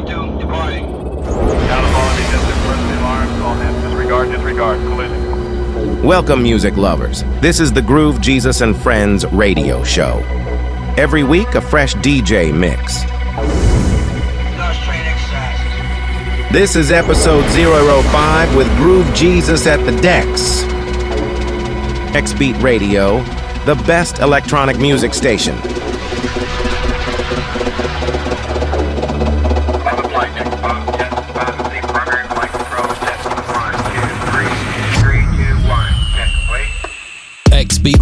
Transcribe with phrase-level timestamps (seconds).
[0.00, 0.86] 22, departing.
[0.86, 6.02] Down quality distance, first alarm, all hands disregard, disregard, collision.
[6.02, 7.24] Welcome, music lovers.
[7.42, 10.22] This is the Groovegsus and Friends radio show.
[10.96, 13.04] Every week, a fresh DJ mix.
[14.56, 16.52] Nurse train exercise.
[16.52, 20.62] This is episode 005 with Groovegsus at the decks.
[22.16, 23.22] X-Beat Radio,
[23.66, 25.54] the best electronic music station.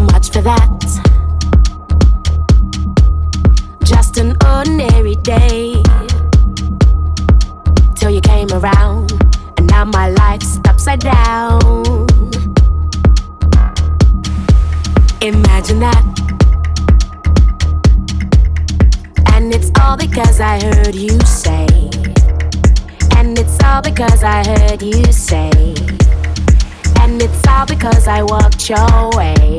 [0.00, 0.80] much for that.
[3.84, 5.82] Just an ordinary day.
[7.94, 9.12] Till you came around,
[9.58, 12.06] and now my life's upside down.
[15.20, 16.04] Imagine that.
[19.32, 21.66] And it's all because I heard you say.
[23.16, 25.50] And it's all because I heard you say.
[27.00, 29.58] And it's all because I walked your way.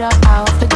[0.00, 0.69] Get your feet up the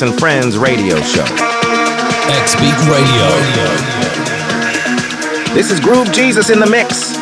[0.00, 1.22] And Friends radio show.
[1.22, 3.26] X-Beat Radio.
[5.54, 7.17] This is Groovegsus in the mix.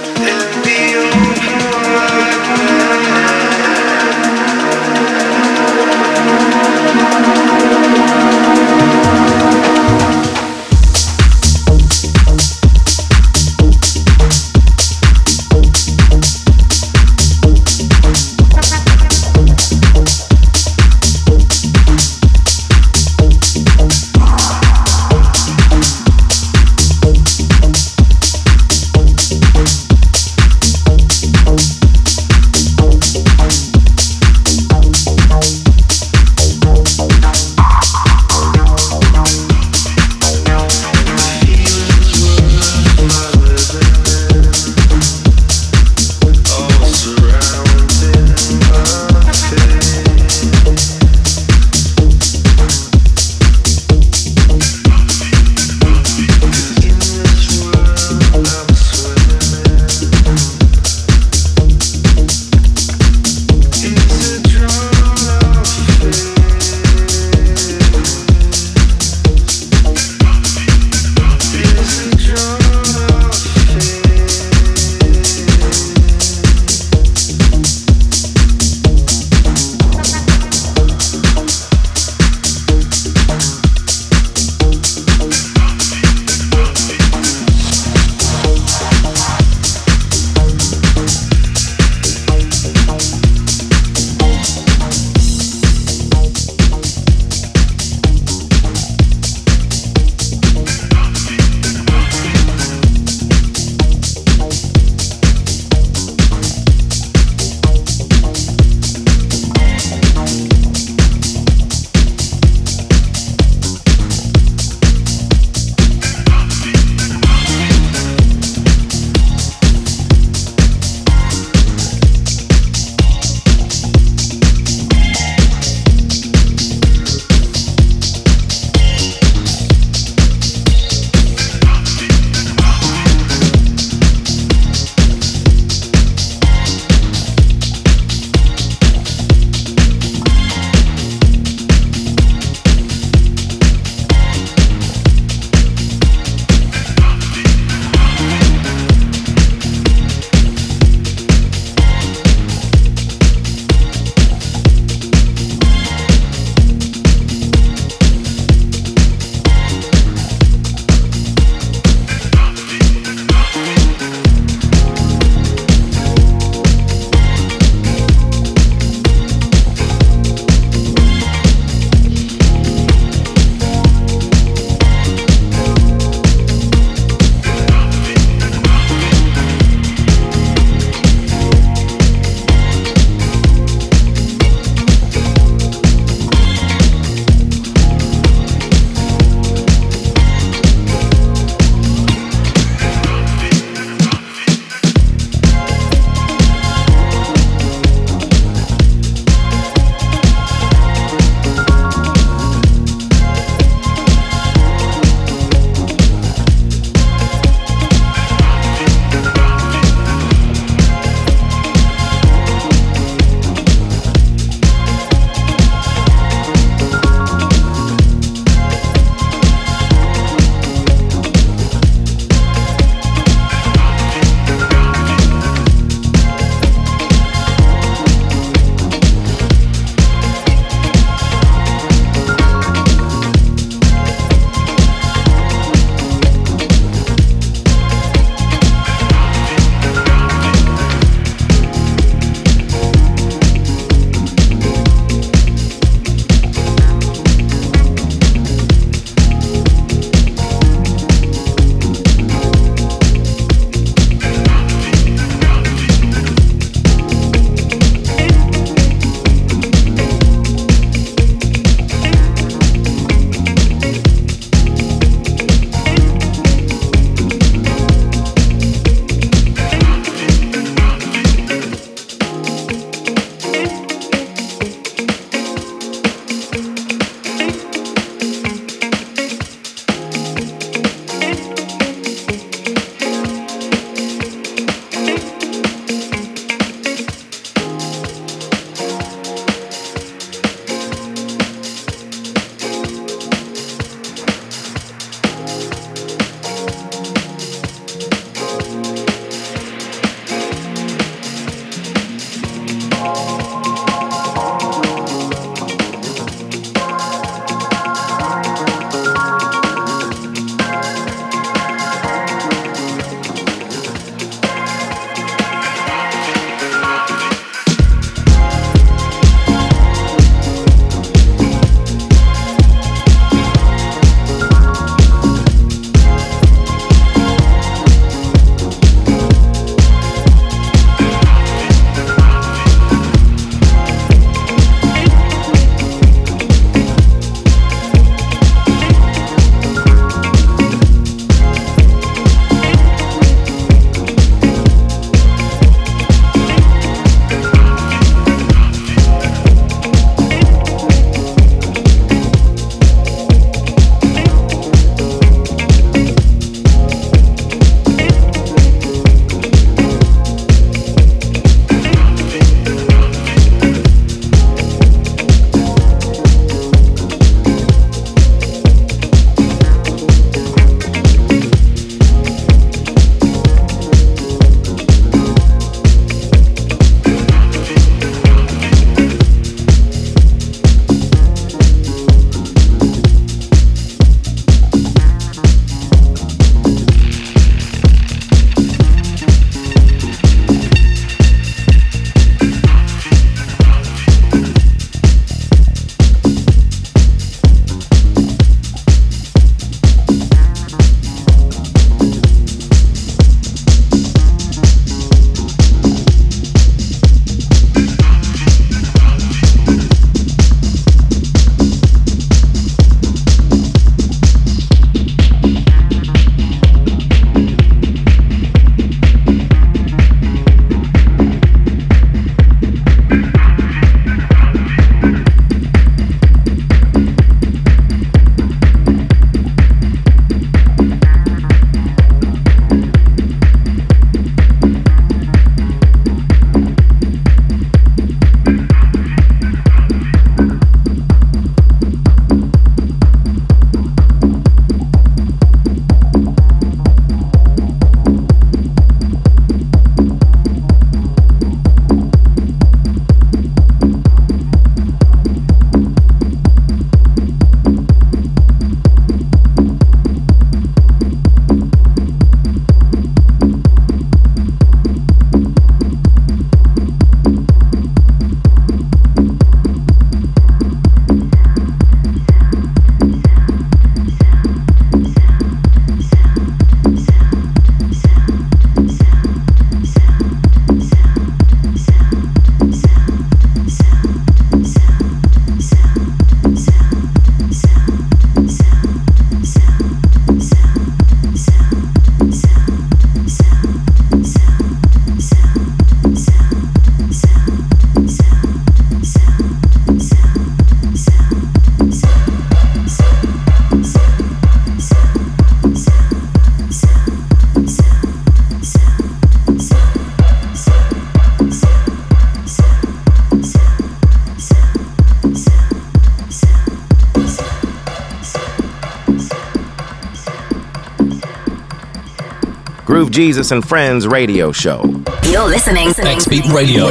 [523.16, 524.82] Jesus and Friends radio show.
[525.24, 526.90] You're listening to X-Beat Radio.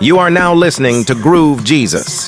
[0.00, 2.23] You are now listening to Groovegsus.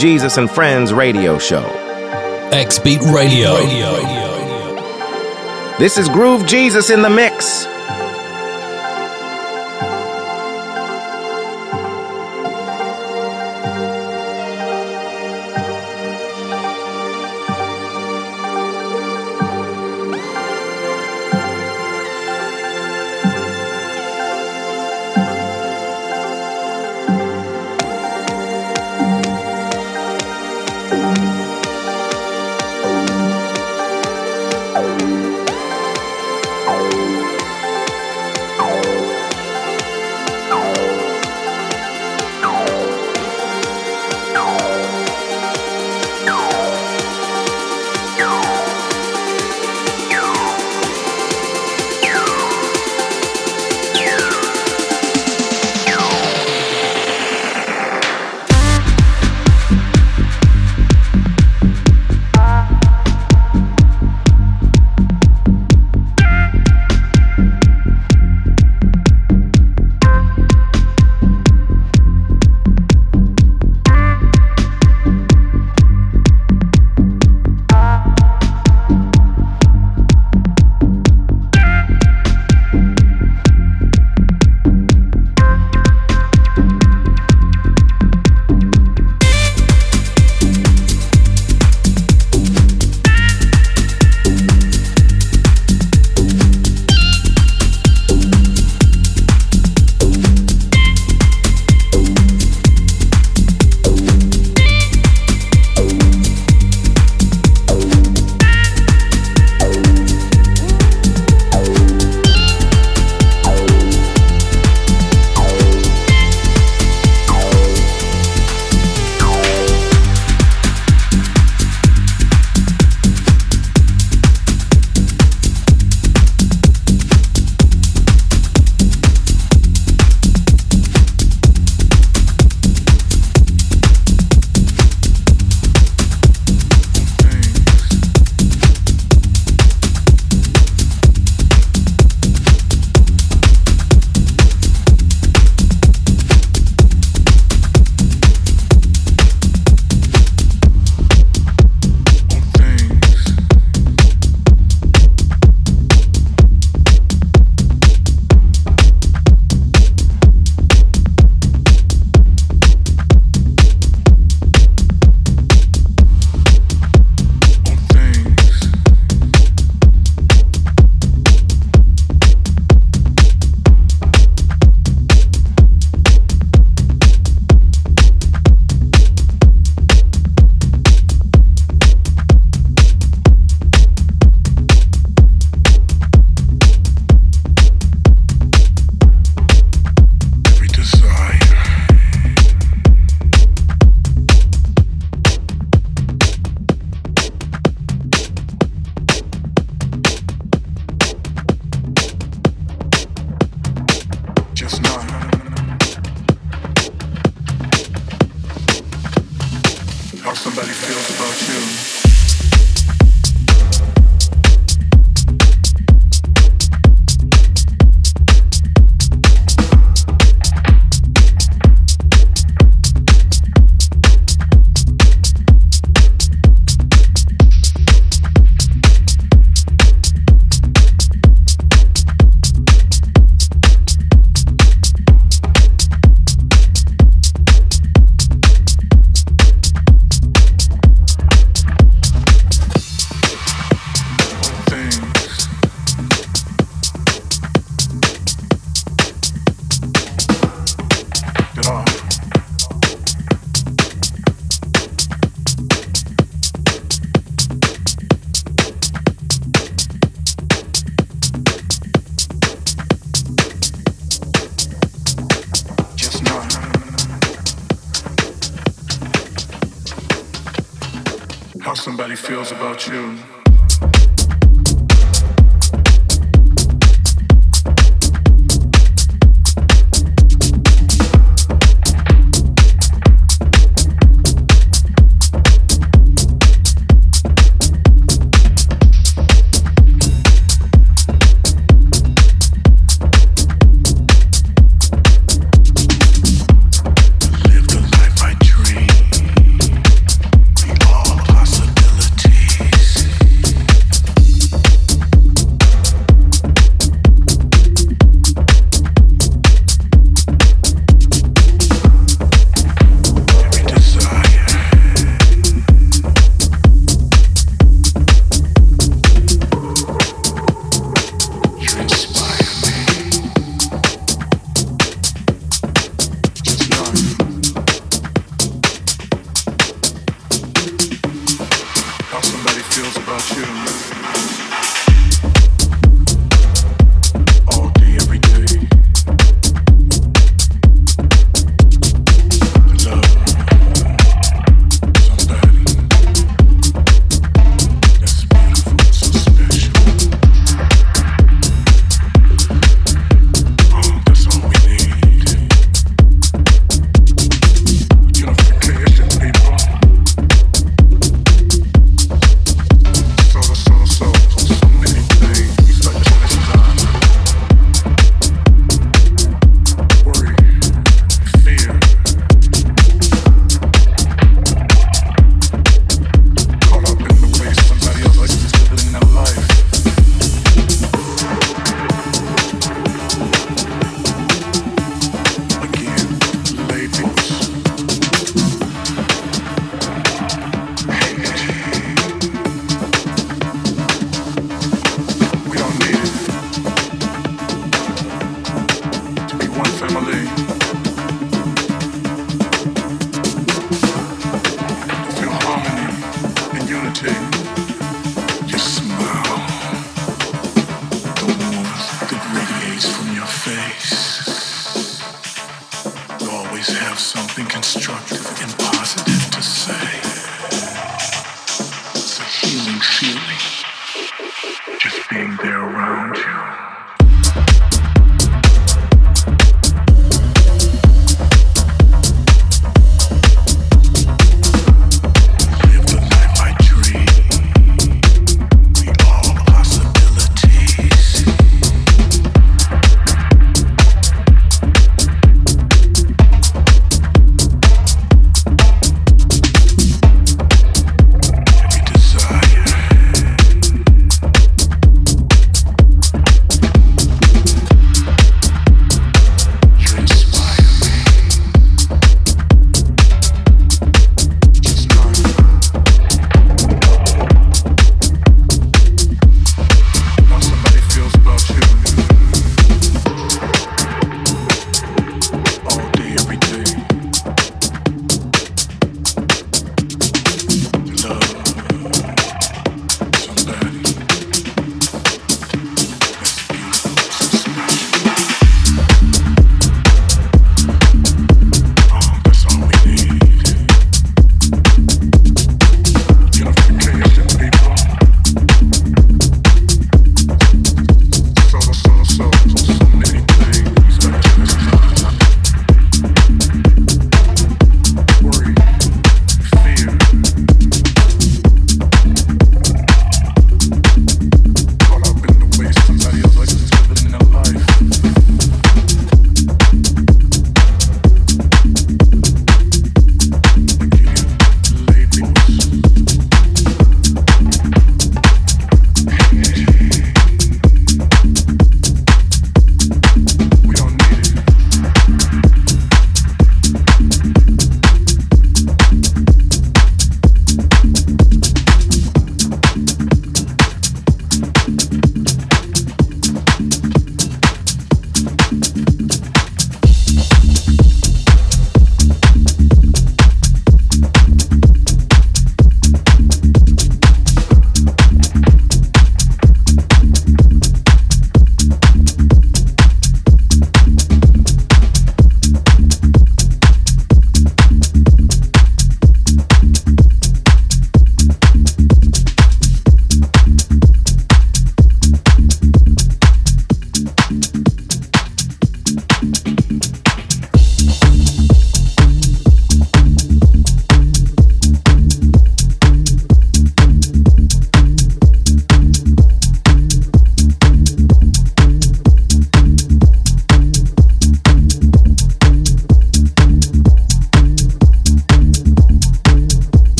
[0.00, 1.62] Jesus and Friends radio show.
[2.52, 3.54] X Beat Radio.
[5.78, 7.66] This is Groovegsus in the mix.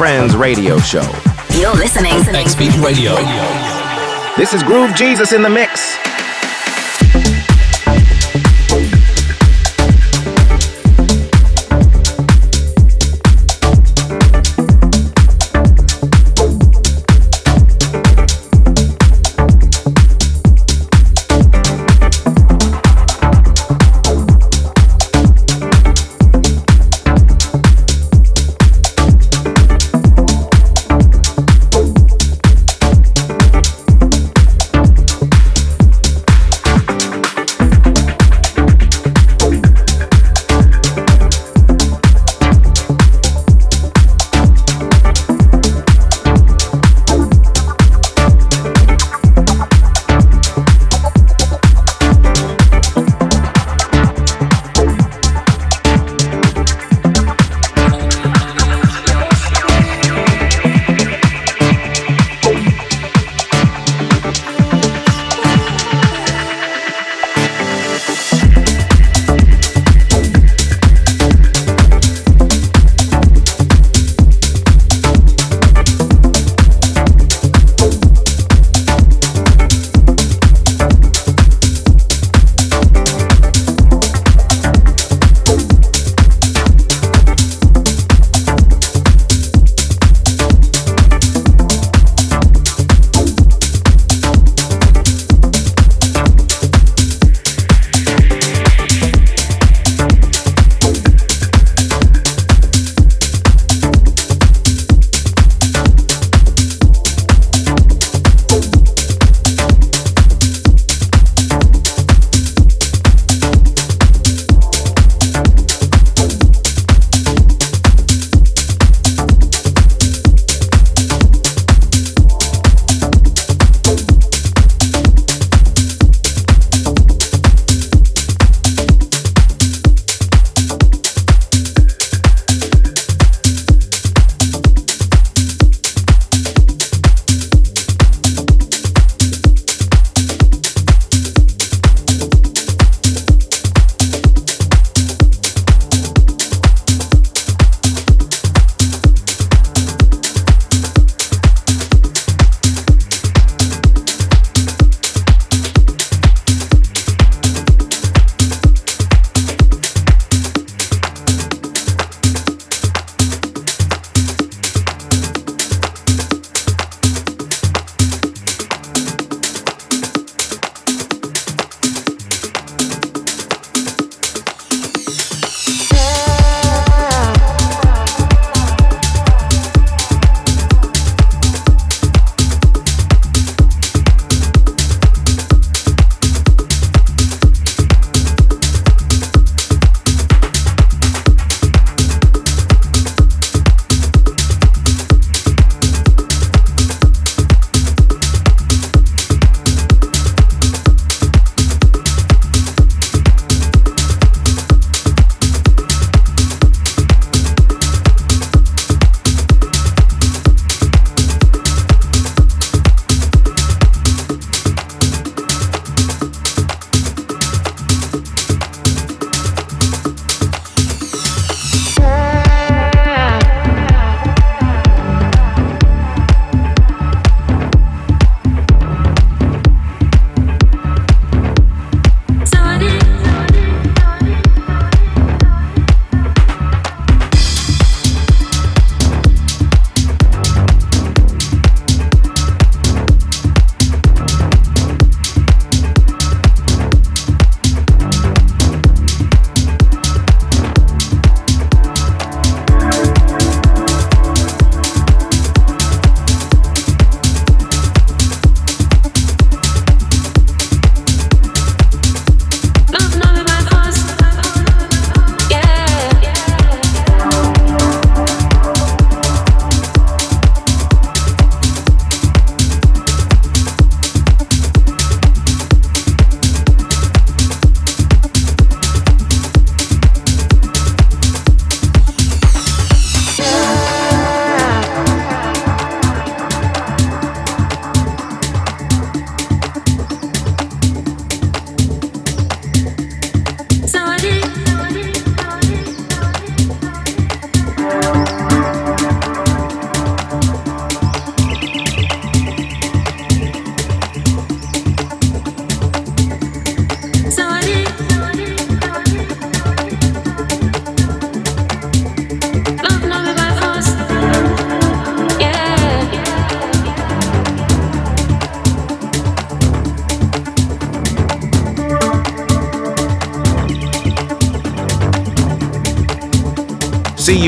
[0.00, 1.04] Friends radio show.
[1.52, 3.14] You're listening to X-Beat Radio.
[4.34, 5.99] This is Groovegsus in the Mix.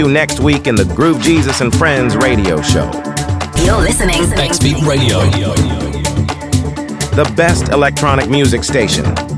[0.02, 2.90] You next week in the Groovegsus and Friends radio show.
[3.64, 4.20] You're listening.
[4.32, 5.20] X Beat Radio.
[7.14, 9.31] The best electronic music station.